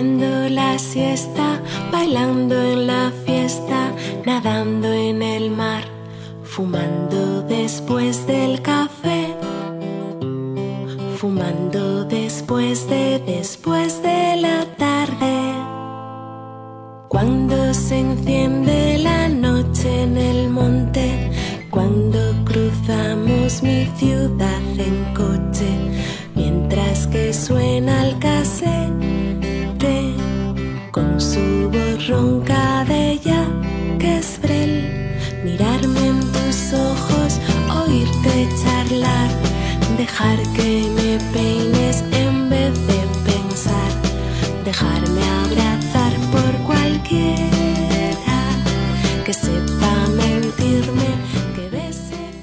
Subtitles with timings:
[0.00, 1.60] la siesta,
[1.92, 3.92] bailando en la fiesta,
[4.24, 5.84] nadando en el mar,
[6.44, 9.36] fumando después del café,
[11.18, 15.36] fumando después de después de la tarde.
[17.08, 21.30] Cuando se enciende la noche en el monte,
[21.70, 25.68] cuando cruzamos mi ciudad en coche,
[26.34, 28.41] mientras que suena el casete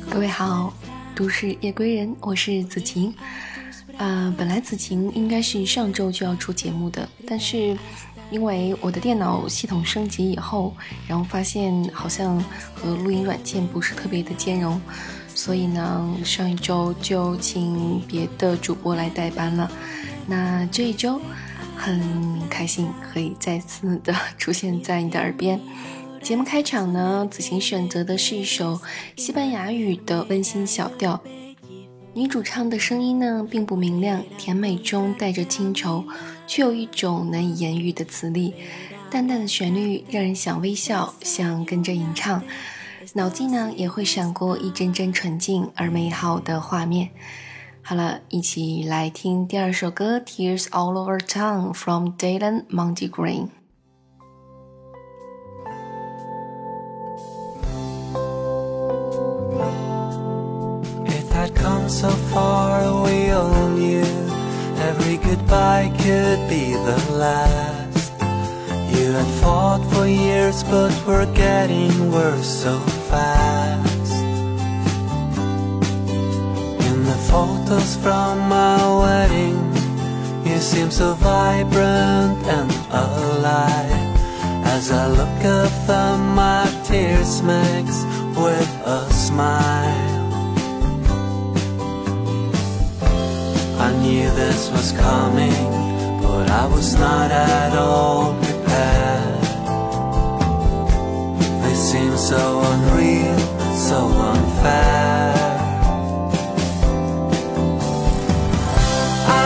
[0.10, 0.74] 各位好，
[1.14, 3.14] 都市夜归人，我是子晴。
[3.98, 7.78] 呃，本来子晴应该是上周就要出节目的，但是
[8.32, 10.74] 因为我的电脑系统升级以后，
[11.08, 12.40] 然后发现好像
[12.74, 14.80] 和录音软件不是特别的兼容，
[15.34, 19.72] 所以呢，上一周就请别的主播来代班了。
[20.28, 21.20] 那这一周
[21.76, 25.60] 很开心可以再次的出现在你的耳边。
[26.22, 28.80] 节目开场呢，子晴选择的是一首
[29.16, 31.20] 西班牙语的温馨小调。
[32.14, 36.04] 女主唱的声音呢，并不明亮，甜美中带着清愁，
[36.50, 38.56] 却有一种难以言喻的磁力。
[39.12, 42.44] 淡淡的旋律让人想微笑，想跟着吟唱，
[43.14, 47.10] 脑际呢也会闪过一帧帧纯净而美好的画面。
[47.84, 53.50] 好了，一起来听第二首歌《Tears All Over Town》from Dylan Monty Green。
[65.30, 68.12] Goodbye could be the last.
[68.94, 72.80] You had fought for years, but we're getting worse so
[73.12, 74.14] fast.
[76.88, 79.60] In the photos from our wedding,
[80.48, 84.06] you seem so vibrant and alive.
[84.76, 87.88] As I look at them, my tears mix
[88.36, 89.69] with a smile.
[94.60, 95.64] This was coming,
[96.22, 99.42] but I was not at all prepared.
[101.64, 103.40] They seem so unreal,
[103.90, 104.00] so
[104.32, 105.34] unfair.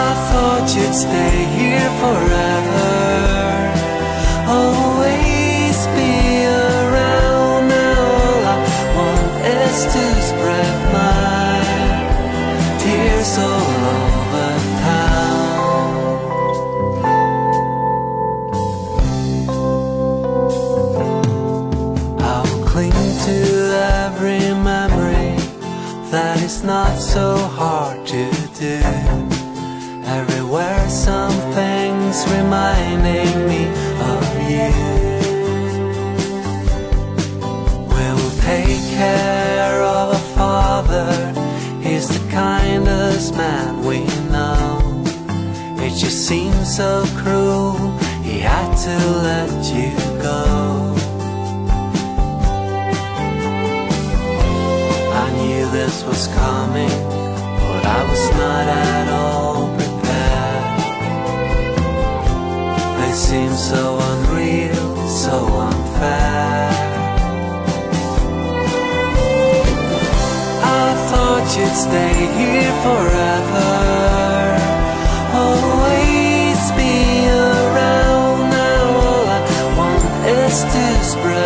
[0.01, 3.22] I thought you'd stay here forever,
[28.63, 28.79] do.
[30.19, 33.63] Everywhere, some things reminding me
[34.11, 34.71] of you.
[37.93, 41.09] We'll take care of a father.
[41.81, 43.99] He's the kindest man we
[44.31, 44.79] know.
[45.85, 47.73] It just seems so cruel.
[48.27, 48.95] He had to
[49.29, 49.91] let you
[50.29, 50.41] go.
[55.23, 56.93] I knew this was coming,
[57.85, 60.79] I was not at all prepared.
[62.99, 65.35] They seem so unreal, so
[65.69, 66.71] unfair.
[70.65, 73.71] I thought you'd stay here forever,
[75.43, 76.95] always be
[77.27, 78.39] around.
[78.49, 79.41] Now all I
[79.77, 81.42] want is to spread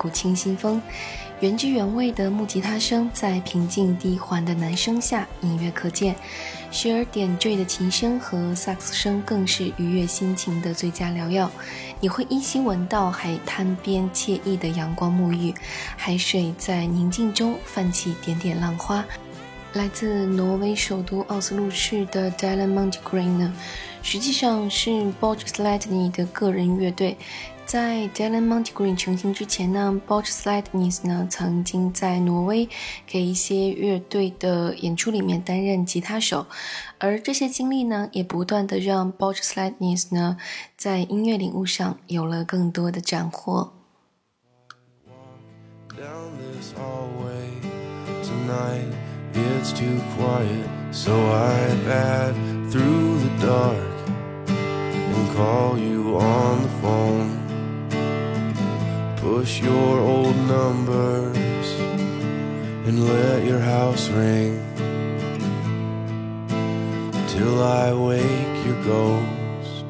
[0.00, 0.80] 股清新风。
[1.40, 6.14] 原汁原味的木吉他声在平静低缓的男声下隐约可见，
[6.70, 11.50] 时而点缀的琴声和萨克斯声更是愉悦心情的最佳良药。
[11.98, 15.54] 你会依稀闻到海滩边惬意的阳光沐浴，
[15.96, 19.04] 海水在宁静中泛起点点浪花。
[19.74, 23.54] 来自挪威首都奥斯陆市的 Dylan Montigren 呢，
[24.02, 27.16] 实际上是 b o c h Slatny 的个人乐队。
[27.70, 30.90] 在 Dylan Montigren 成型之前呢 b o t c h s l i d e n e
[30.90, 32.68] s s 呢曾经在挪威
[33.06, 36.44] 给一些乐队的演出里面担任吉他手，
[36.98, 40.36] 而这些经历呢，也不断的让 b o t c h s l i d e n e s s 呢
[40.76, 43.72] 在音乐领悟上有了更多的斩获。
[55.36, 57.39] Call you on the phone.
[59.20, 61.68] Push your old numbers
[62.86, 64.58] and let your house ring
[67.28, 69.84] till I wake your ghost.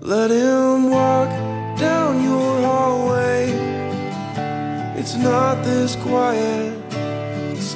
[0.00, 1.30] Let him walk
[1.78, 3.50] down your hallway.
[4.98, 6.84] It's not this quiet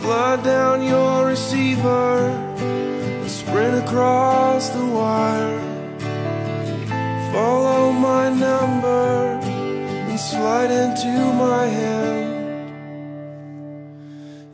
[0.09, 5.61] Slide down your receiver, and sprint across the wire.
[7.31, 9.28] Follow my number
[10.31, 12.71] slide into my hand.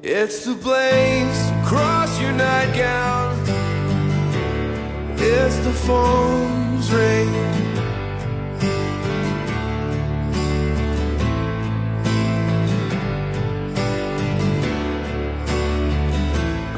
[0.05, 3.35] It's the blaze across your nightgown.
[5.17, 7.29] It's the phone's ring.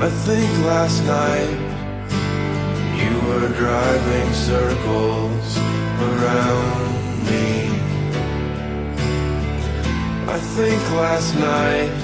[0.07, 1.59] I think last night
[3.01, 5.59] you were driving circles
[6.09, 6.86] around
[10.37, 11.97] I think last night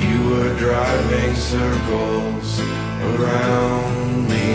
[0.00, 2.60] you were driving circles
[3.10, 4.54] around me.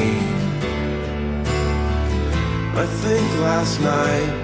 [2.81, 4.35] I think last night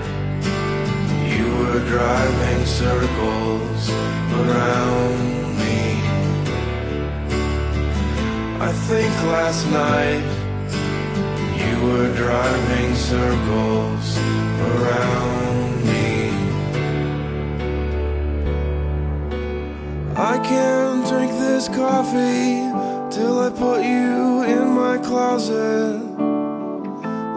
[1.32, 3.90] you were driving circles
[4.42, 5.80] around me.
[8.60, 10.28] I think last night
[11.62, 14.18] you were driving circles
[14.68, 15.51] around
[20.16, 22.70] I can't drink this coffee
[23.10, 26.00] till I put you in my closet.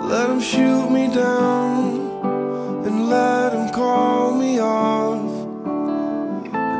[0.08, 5.30] Let him shoot me down and let him call me off.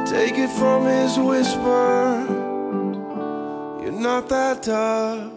[0.09, 2.45] Take it from his whisper
[3.85, 5.31] you're not that tough.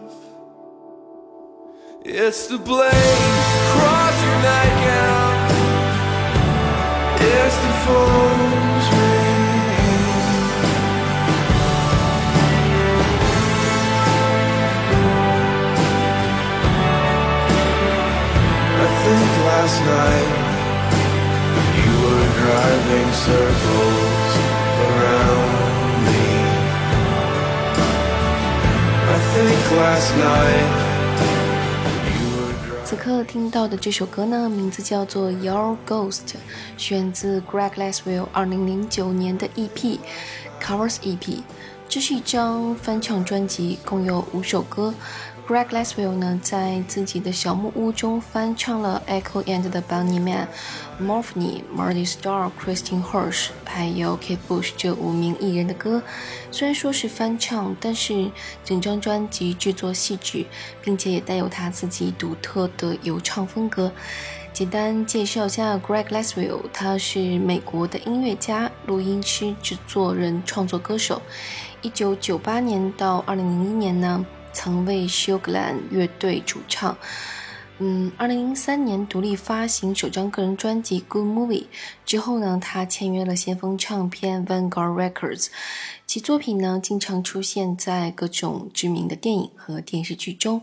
[2.02, 5.50] It's the blaze across your nightgown.
[7.20, 8.47] It's the phone's
[32.84, 36.12] 此刻听到的这首歌呢，名字叫做《Your Ghost》，
[36.76, 39.98] 选自 Greg Leswell 二零零九年的 EP
[40.62, 41.40] Covers EP。
[41.88, 44.94] 这是一张翻唱专辑，共有五首歌。
[45.48, 50.46] Greg Leswell 呢，在自己的小木屋中翻唱了 Echo and 的 Bunny Man、
[51.00, 56.02] Morphine、Marty Starr、Christine Hirsch 还有 Kate Bush 这五名艺人的歌。
[56.50, 58.30] 虽然说是翻唱，但是
[58.62, 60.44] 整张专辑制作细致，
[60.82, 63.90] 并且也带有他自己独特的游唱风格。
[64.52, 71.22] 简单介绍一下 Greg Leswell，他是美国的音乐家、录音师、制作人、创作歌手。
[71.80, 74.26] 一九九八年到二零零一年呢。
[74.52, 76.96] 曾为 Sugarland 乐队主唱。
[77.80, 81.62] 嗯，二零零三年独立发行首张个人专辑《Good Movie》
[82.04, 85.46] 之后呢，他签约了先锋唱片 Vanguard Records，
[86.04, 90.62] 其作品呢经常出现在各种知名的电影和电视剧中。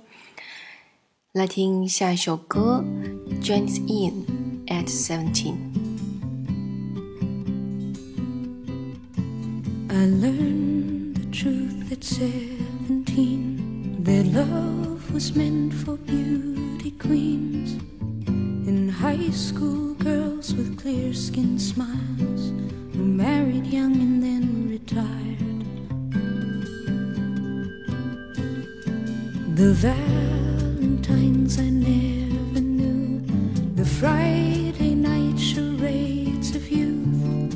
[1.32, 2.84] 来听下一首歌
[3.42, 4.26] 《Joins In
[4.68, 5.54] at Seventeen》。
[9.88, 13.55] I learned the truth at seventeen.
[14.06, 17.82] That love was meant for beauty queens
[18.28, 22.52] and high school girls with clear skin smiles
[22.94, 25.66] who married young and then retired.
[29.58, 33.26] The Valentines I never knew,
[33.74, 37.56] the Friday night charades of youth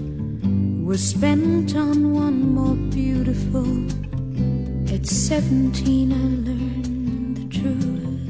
[0.83, 3.98] were spent on one more beautiful.
[5.09, 8.29] 17, I learned the truth.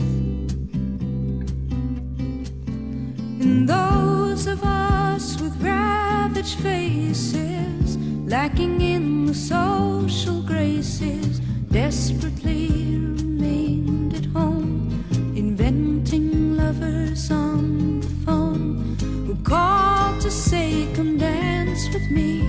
[3.42, 14.26] And those of us with ravaged faces, lacking in the social graces, desperately remained at
[14.28, 15.04] home,
[15.36, 18.96] inventing lovers on the phone
[19.28, 22.40] who called to say, Come dance with me.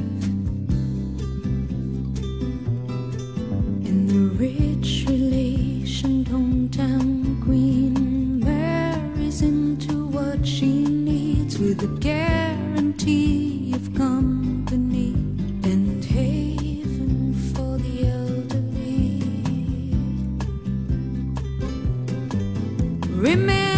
[23.25, 23.74] Remember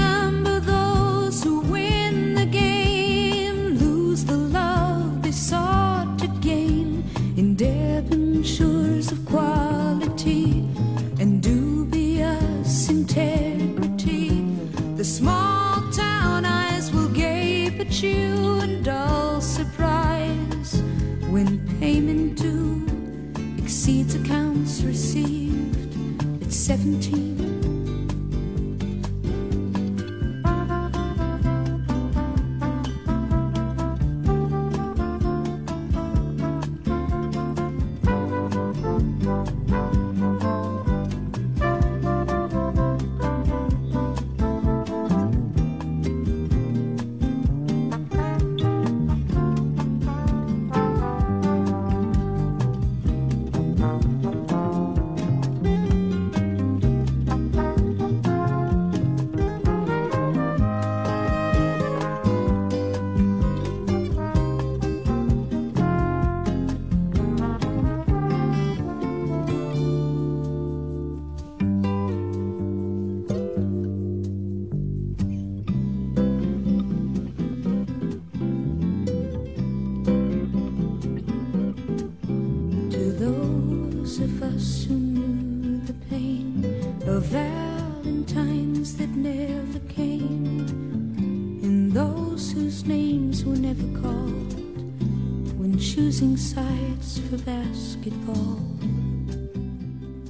[96.37, 98.59] sides for basketball.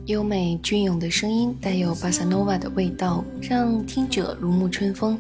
[0.06, 5.20] 优美隽永的声音带有巴萨诺瓦的味道，让听者如沐春风。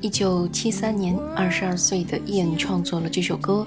[0.00, 3.64] 一九七三年，二十二岁的伊恩创作了这首歌，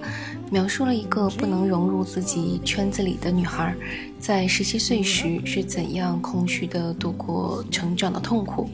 [0.52, 3.74] 描述了一个不能融入自己圈子里的女孩，
[4.20, 8.70] 在十七岁时是怎样空虚的度过成长的痛苦。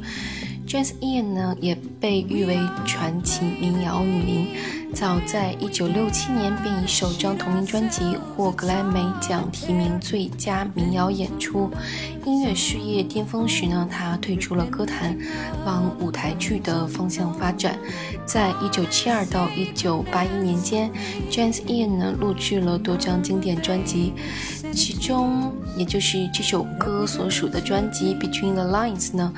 [0.67, 4.47] Jazz Ian 呢，也被誉为传奇民谣女伶。
[4.95, 11.69] 早在一九六七年，便以首张同名专辑获格莱美奖提名最佳民谣演出。
[12.23, 15.15] 音乐事业巅峰时呢，他退出了歌坛，
[15.65, 17.77] 往舞台剧的方向发展。
[18.25, 20.89] 在一九七二到一九八一年间
[21.29, 24.13] ，Jazz Ian 呢录制了多张经典专辑，
[24.73, 29.31] 其中也就是这首歌所属的专辑《Between the Lines》呢，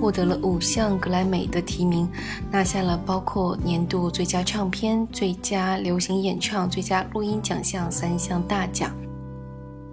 [0.00, 2.08] 获得了五项格莱美的提名，
[2.50, 8.94] 拿下了包括年度最佳唱片、最佳流行演唱、最佳录音奖项三项大奖。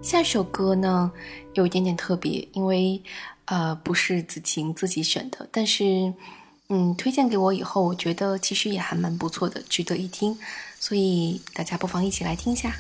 [0.02, 1.12] 下首歌呢，
[1.54, 3.02] 有一点点特别，因为
[3.46, 6.14] 呃不是子晴自己选的，但是
[6.70, 10.38] 嗯推荐给我以后，我觉得其实也还蛮不错的，值得一听，
[10.80, 12.74] 所以大家不妨一起来听一下。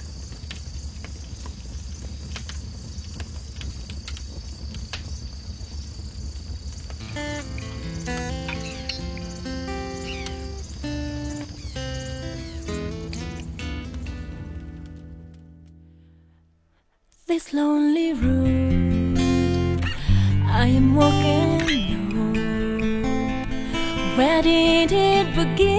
[24.19, 25.69] Where did it begin?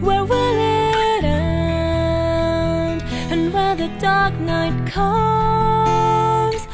[0.00, 3.02] Where will it end?
[3.32, 6.68] And when the dark night comes,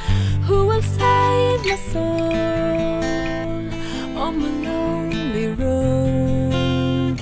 [0.46, 2.34] who will save my soul
[4.24, 7.18] on my lonely road?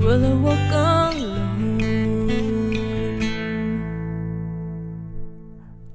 [0.00, 1.82] Will I walk alone?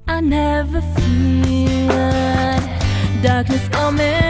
[0.06, 2.62] I never feared
[3.24, 4.27] darkness coming.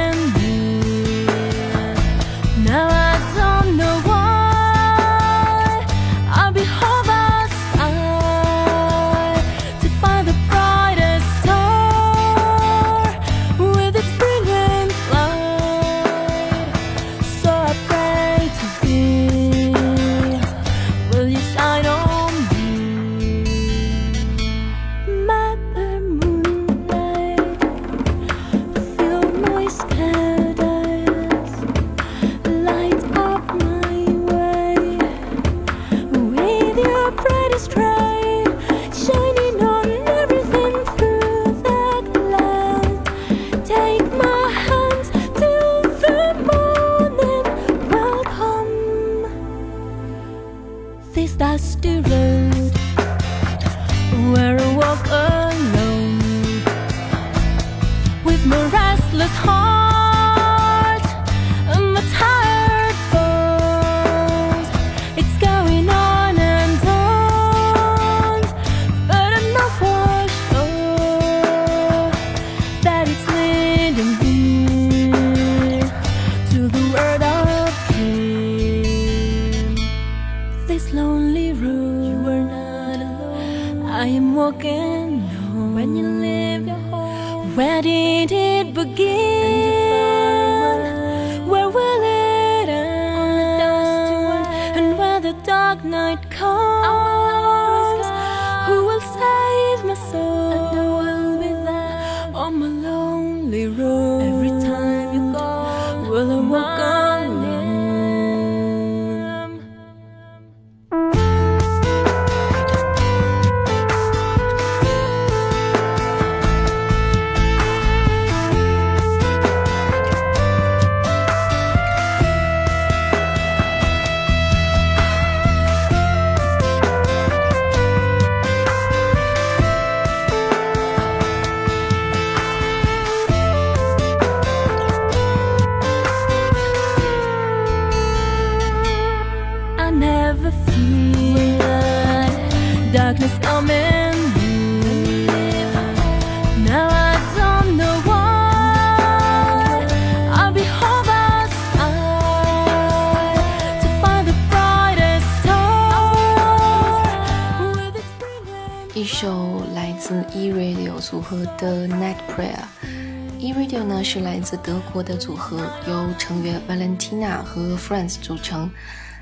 [164.11, 168.71] 是来自德国的组合，由成员 Valentina 和 Franz 组成。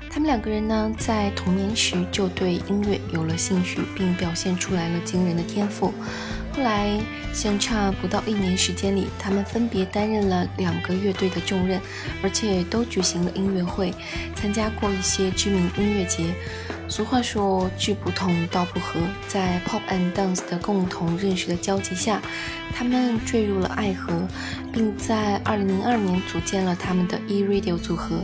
[0.09, 5.93] 他们两个人呢，在童年时就对音乐有了兴趣，并表现出来了惊人的天赋。
[6.55, 6.97] 后来，
[7.33, 11.81] 相差不到一年时间里，他们分别担任了两个乐队的重任，
[12.23, 13.93] 而且都举行了音乐会，
[14.37, 16.33] 参加过一些知名音乐节。
[16.89, 22.21] 俗话说“志不同道不合”，在 Pop and Dance 的共同认识的交集下，
[22.73, 24.25] 他们坠入了爱河，
[24.71, 28.21] 并在2002年组建了他们的 E-Radio 组合。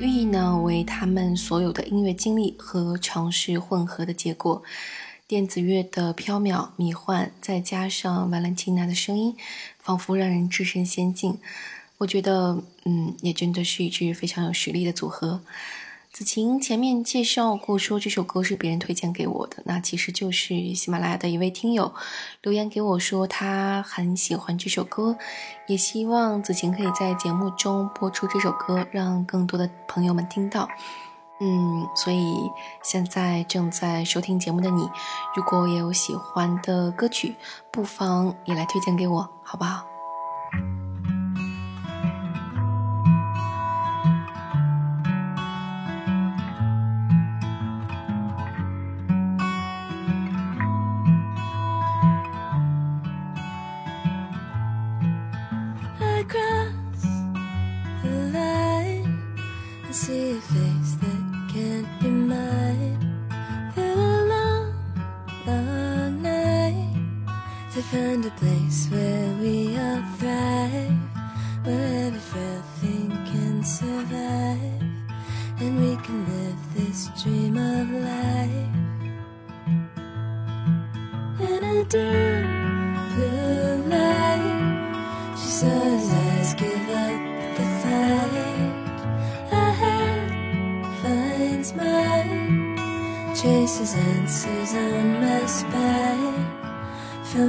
[0.00, 4.62] 寓意呢为他们所有的音乐经历和尝试混合的结果。
[5.28, 9.36] 电子乐的飘渺迷幻，再加上瓦兰蒂娜的声音，
[9.78, 11.38] 仿佛让人置身仙境。
[11.98, 15.42] 我觉得，嗯，也真的是一支非常有实力的组合。
[16.12, 21.94] 子晴前面介绍过，说这首歌是别人推荐给我的，那其实就是喜马拉雅的一位听友
[22.42, 25.16] 留言给我说他很喜欢这首歌，
[25.68, 30.68] 也希望子晴可以在节目中播出这首歌，让更多的朋友们听到。
[31.40, 32.34] 嗯，所以
[32.82, 34.90] 现在正在收听节目的你，
[35.34, 37.36] 如果也有喜欢的歌曲，
[37.70, 39.86] 不妨也来推荐给我，好不好？
[67.80, 70.92] To find a place where we all thrive,
[71.64, 74.82] where everything can survive,
[75.60, 78.76] and we can live this dream of life.
[81.48, 82.46] In a dim
[83.14, 85.36] blue light.
[85.38, 87.20] She saw his eyes give up
[87.56, 89.00] the fight.
[89.52, 92.76] A hand finds mine,
[93.34, 96.29] chases answers on my spine.
[97.32, 97.44] 今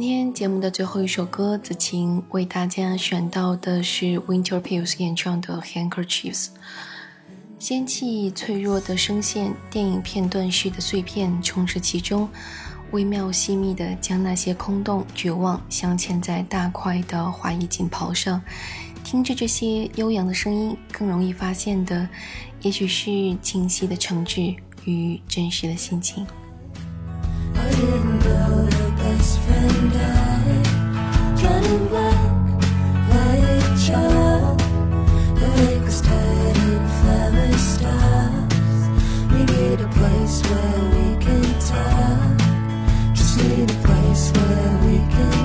[0.00, 6.46] 天节目的最后一首歌，子晴为大家选到的是 Winter Pills 演唱的《Handkerchiefs》。
[7.60, 12.28] 纤细脆弱的声线，电影片段式的碎片充斥其中，
[12.92, 18.40] 微妙细密地将那些空洞、绝望镶嵌在大块的华裔锦袍上。
[19.04, 22.08] 听着这些悠扬的声音，更容易发现的，
[22.62, 26.26] 也许是清晰的诚挚与真实的心情。
[27.54, 29.38] I didn't know your best
[44.32, 45.35] where we go.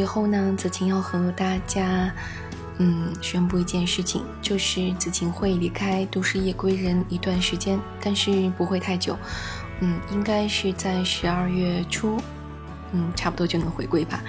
[0.00, 2.10] 最后呢，子晴要和大家，
[2.78, 9.14] 嗯，宣布一件事情，就是子晴会离开都市夜归人一段时间，但是不会太久，
[9.80, 12.18] 嗯，应该是在十二月初，
[12.92, 14.22] 嗯，差不多就能回归吧。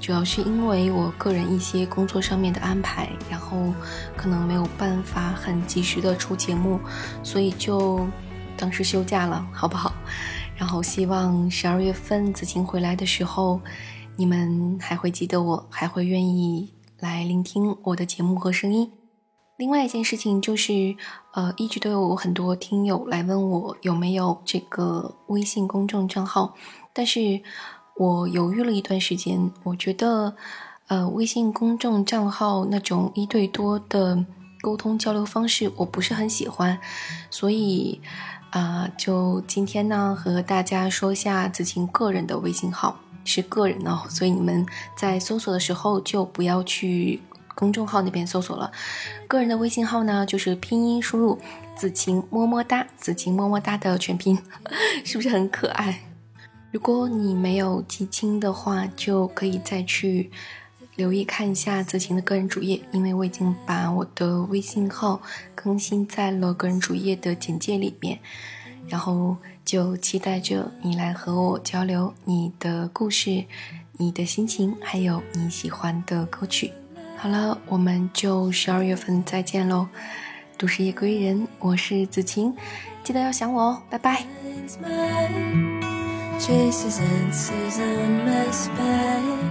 [0.00, 3.74] 主要是因为我个人一些工作上面的安排，然后
[4.16, 6.78] 可能没有办法很及时的出节目，
[7.24, 8.06] 所以就
[8.56, 9.92] 当是休假了，好不好？
[10.54, 13.60] 然后希望十二月份子晴回来的时候，
[14.16, 18.90] 你们还会记得我，还会愿意来聆听我的节目和声音。
[19.56, 20.96] 另外一件事情就是，
[21.32, 26.54] 呃，一直都有很多听友来问我有没有这个微信公众账号，
[26.92, 27.40] 但是
[27.96, 30.34] 我犹豫了一段时间，我觉得，
[30.88, 34.24] 呃，微信公众账号那种一对多的
[34.62, 36.78] 沟通交流方式，我不是很喜欢，
[37.30, 38.00] 所以。
[38.50, 44.64] 啊、就今天呢，和大家说一下子晴个人的微信号，是个人哦，所以你们
[44.96, 47.20] 在搜索的时候就不要去
[47.54, 48.70] 公众号那边搜索了。
[49.26, 51.38] 个人的微信号呢，就是拼音输入
[51.76, 54.38] “子晴么么哒”，子晴么么哒的全拼，
[55.04, 56.00] 是不是很可爱？
[56.70, 60.30] 如果你没有记清的话，就可以再去
[60.96, 65.22] 留意看一下子晴的个人主页，因为我已经把我的微信号
[65.54, 68.18] 更新在了个人主页的简介里面，
[68.88, 73.44] 然后就期待着你来和我交流你的故事、
[73.96, 76.72] 你的心情，还有你喜欢的歌曲。
[77.16, 79.88] 好了，我们就十二月份再见喽！
[80.58, 82.54] 都市夜归人，我是子晴，
[83.02, 84.24] 记得要想我哦，拜拜。
[84.82, 89.50] my Chases answers on my spine.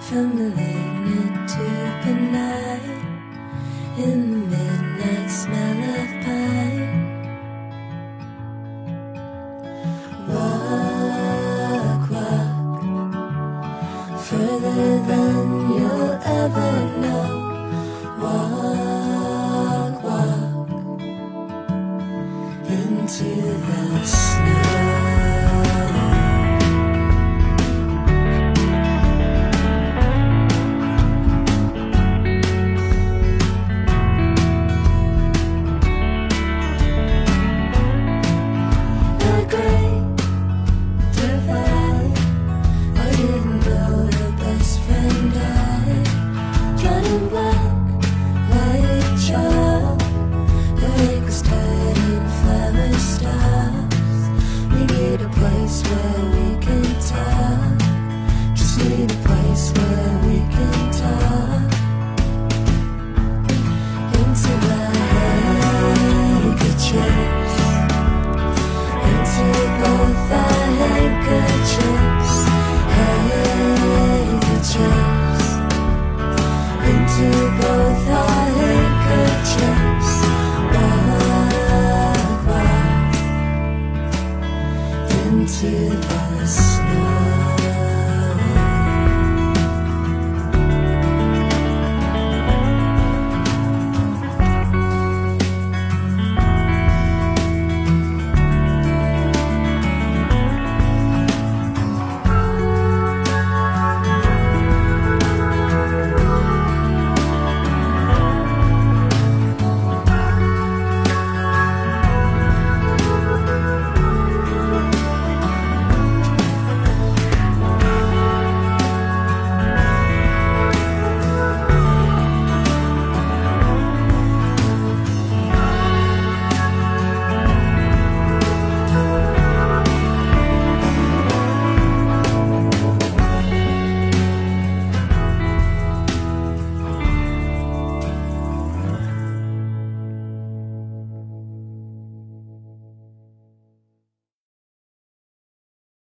[0.00, 1.64] From malignant to
[2.02, 2.80] benign.
[3.98, 6.08] In the midnight smell of